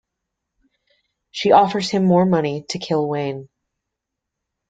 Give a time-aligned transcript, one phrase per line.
[1.29, 3.49] She offers him more money to kill Wayne.